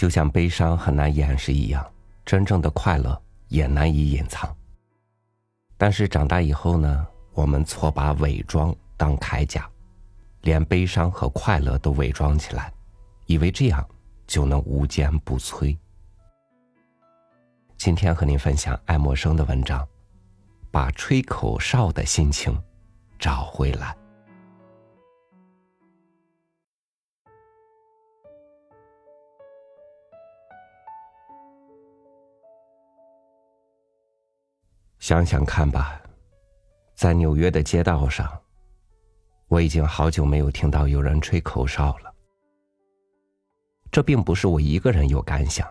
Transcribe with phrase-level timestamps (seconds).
[0.00, 1.86] 就像悲伤很难掩饰一样，
[2.24, 4.56] 真正的快乐也难以隐藏。
[5.76, 9.68] 但是长大以后呢，我们错把伪装当铠甲，
[10.40, 12.72] 连悲伤和快乐都伪装起来，
[13.26, 13.86] 以为这样
[14.26, 15.76] 就能无坚不摧。
[17.76, 19.86] 今天和您分享爱默生的文章，
[20.70, 22.58] 把吹口哨的心情
[23.18, 23.94] 找回来。
[35.10, 36.00] 想想看吧，
[36.94, 38.40] 在纽约的街道上，
[39.48, 42.14] 我已经好久没有听到有人吹口哨了。
[43.90, 45.66] 这并不是我一个人有感想。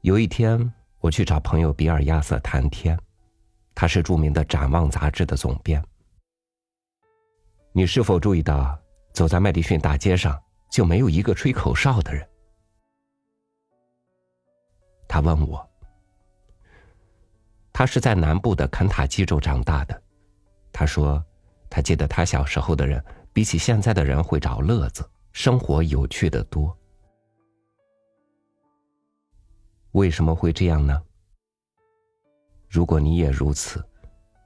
[0.00, 2.98] 有一天，我去找朋友比尔·亚瑟谈天，
[3.74, 5.84] 他是著名的《展望》杂志的总编。
[7.72, 8.80] 你是否注意到，
[9.12, 12.26] 走在麦迪逊大街上就没有一个吹口哨的人？
[15.06, 15.68] 他问我。
[17.72, 20.02] 他是在南部的肯塔基州长大的，
[20.72, 21.24] 他说，
[21.70, 26.76] 他记得他小时候的人比起现在的人会找乐子，生活有趣的多。
[29.92, 31.02] 为什么会这样呢？
[32.68, 33.84] 如果你也如此，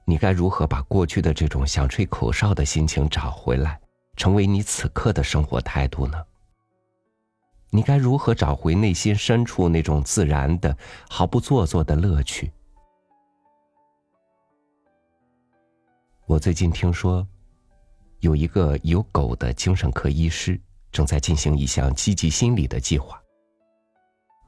[0.05, 3.79] 你该如何把过去的这种想吹口哨的心情找回来，
[4.15, 6.21] 成为你此刻的生活态度呢？
[7.69, 10.75] 你该如何找回内心深处那种自然的、
[11.09, 12.51] 毫不做作的乐趣？
[16.27, 17.25] 我最近听说，
[18.19, 20.59] 有一个有狗的精神科医师
[20.91, 23.17] 正在进行一项积极心理的计划。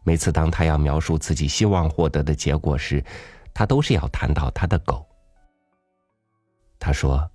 [0.04, 3.02] 每次当他要描述自己希望获得的结果时，
[3.54, 5.08] 他都是要谈到他的狗。
[6.78, 7.26] 他说：“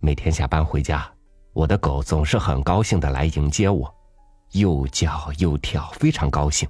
[0.00, 1.06] 每天下班回家，
[1.52, 3.94] 我的狗总是很高兴的来迎接我，
[4.52, 6.66] 又叫又跳，非常高兴。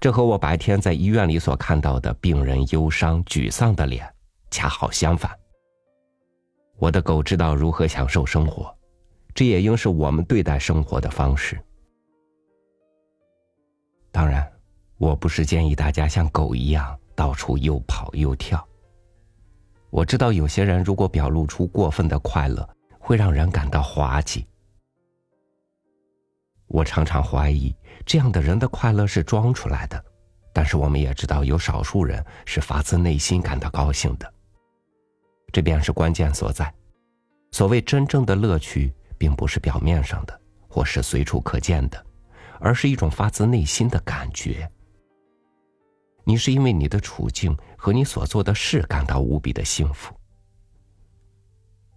[0.00, 4.06] 这和我白天在医院里所看到的病人忧伤、沮丧的脸。”
[4.52, 5.34] 恰好相反，
[6.76, 8.72] 我的狗知道如何享受生活，
[9.34, 11.58] 这也应是我们对待生活的方式。
[14.10, 14.46] 当然，
[14.98, 18.62] 我不是建议大家像狗一样到处又跑又跳。
[19.88, 22.68] 我知道有些人如果表露出过分的快乐，
[22.98, 24.46] 会让人感到滑稽。
[26.66, 27.74] 我常常怀疑
[28.06, 30.02] 这样的人的快乐是装出来的，
[30.52, 34.31] 但是我们也知道有少数人是发自内心感到高兴的。
[35.52, 36.72] 这便是关键所在。
[37.50, 42.06] 所谓真正的乐趣，并不是表面上的，或是随处可见的，
[42.58, 44.66] 而是一种发自内心的感觉。
[46.24, 50.14] 你是因为你的处境和你所做的事感到无比的幸福。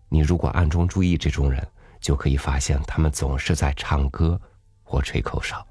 [0.09, 1.65] 你如果暗中注意这种人，
[2.01, 4.39] 就可以发现他们总是在唱歌
[4.83, 5.65] 或吹口哨。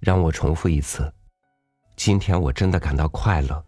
[0.00, 1.12] 让我重复一次。
[1.98, 3.62] 今天我真的感到快乐。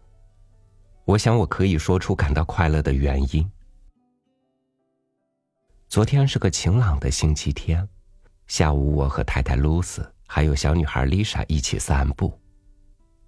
[1.03, 3.51] 我想我可以说出感到快乐的原因。
[5.89, 7.85] 昨天是个晴朗的星期天，
[8.47, 12.33] 下午我和太太露丝还有小女孩丽莎一起散步，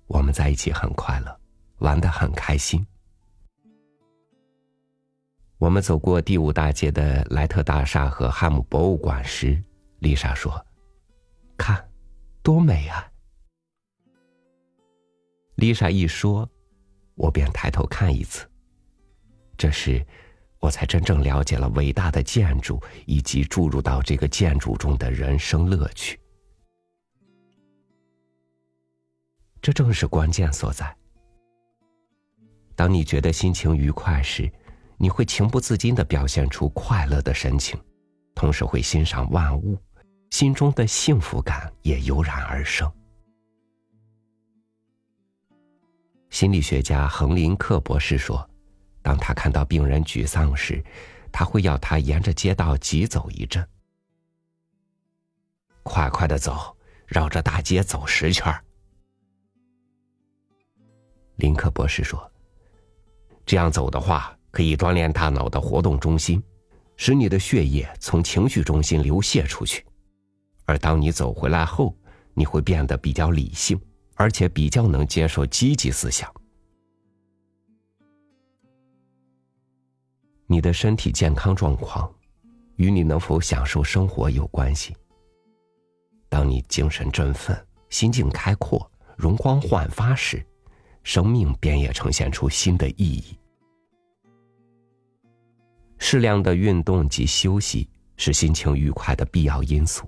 [0.07, 1.37] 我们在一起很快乐，
[1.79, 2.87] 玩得很开心。
[5.57, 9.61] 我们走过第五大街的莱特大厦和汉姆博物馆时，
[9.99, 10.65] 丽莎说
[11.59, 11.85] ：“看，
[12.41, 13.05] 多美啊！”
[15.55, 16.49] 丽莎一说，
[17.15, 18.49] 我便抬头看一次。
[19.55, 20.05] 这时，
[20.59, 26.19] 我才真正了解了伟大的建筑以及注入到这个建筑中的人生乐趣。
[29.61, 30.93] 这正是关键所在。
[32.75, 34.51] 当你觉得心情愉快时，
[34.97, 37.79] 你会情不自禁的表现出快乐的神情，
[38.33, 39.77] 同时会欣赏万物，
[40.31, 42.91] 心中的幸福感也油然而生。
[46.33, 48.49] 心理学家亨林克博士说
[49.03, 50.83] ：“当他看到病人沮丧时，
[51.31, 53.63] 他会要他沿着街道急走一阵，
[55.83, 56.75] 快快的走，
[57.05, 58.51] 绕着大街走十圈。”
[61.37, 62.19] 林克博士说
[63.45, 66.41] ：“这样走的话，可以锻炼大脑的活动中心，
[66.97, 69.85] 使你的血液从情绪中心流泻出去，
[70.65, 71.95] 而当你走回来后，
[72.33, 73.79] 你会变得比较理性。”
[74.15, 76.31] 而且比较能接受积极思想。
[80.45, 82.13] 你的身体健康状况，
[82.75, 84.95] 与你能否享受生活有关系。
[86.29, 87.55] 当你精神振奋、
[87.89, 90.45] 心境开阔、容光焕发时，
[91.03, 93.37] 生命便也呈现出新的意义。
[95.97, 100.07] 适量的运动及休息是心情愉快的必要因素。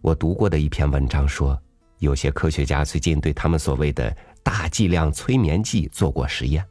[0.00, 1.60] 我读过的一篇文章说，
[2.00, 6.66] 有些科学家最近对他们所谓的大剂量催眠剂做过实验。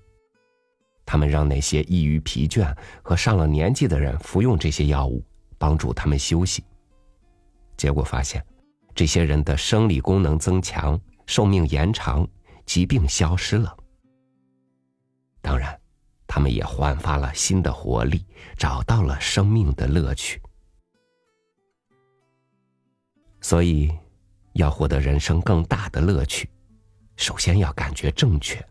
[1.06, 5.24] 他们让那些易于疲倦和上了年纪的人服用这些药物，
[5.58, 6.64] 帮助他们休息。
[7.78, 8.44] 结果发现，
[8.94, 12.28] 这些人的生理功能增强，寿命延长，
[12.66, 13.76] 疾病消失了。
[15.42, 15.80] 当然，
[16.28, 18.26] 他们也焕发了新的活力，
[18.58, 20.42] 找到了生命的乐趣。
[23.42, 23.92] 所以，
[24.54, 26.50] 要获得人生更大的乐趣，
[27.16, 28.64] 首先要感觉正确。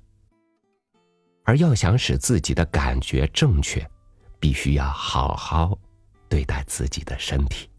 [1.44, 3.88] 而要想使自己的感觉正确，
[4.38, 5.78] 必须要好好
[6.28, 7.70] 对待自己的身体。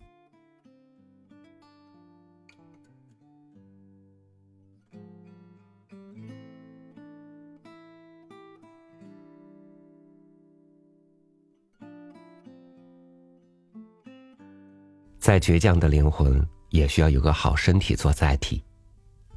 [15.20, 18.64] 再倔强的灵魂，也需要有个好身体做载体，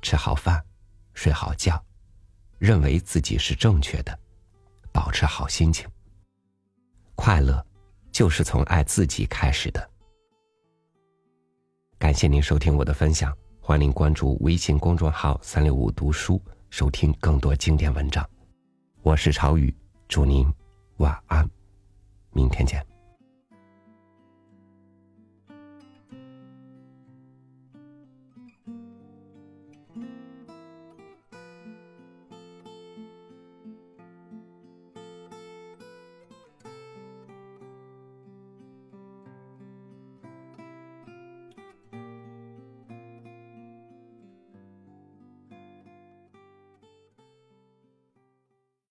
[0.00, 0.62] 吃好饭，
[1.14, 1.82] 睡好觉，
[2.58, 4.19] 认为自己是正确的。
[4.93, 5.88] 保持好心情。
[7.14, 7.64] 快乐，
[8.11, 9.90] 就是从爱自己开始的。
[11.99, 16.38] 感谢您收听我的分享，欢迎关注微信公众号“三六五读书”，
[16.69, 18.29] 收听更多经典文章。
[19.02, 19.75] 我是朝雨，
[20.08, 20.46] 祝您
[20.99, 21.49] 晚安，
[22.32, 22.92] 明天见。